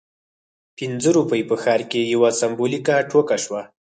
[0.77, 3.61] پنځه روپۍ په ښار کې یوه سمبولیکه ټوکه شوه.